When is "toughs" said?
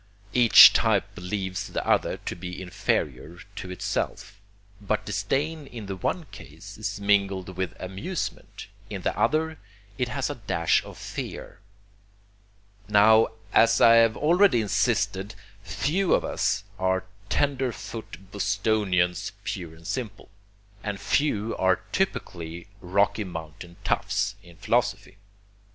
23.83-24.33